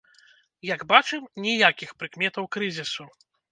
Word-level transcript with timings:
Як 0.75 0.85
бачым, 0.91 1.27
ніякіх 1.45 1.89
прыкметаў 2.01 2.51
крызісу! 2.59 3.09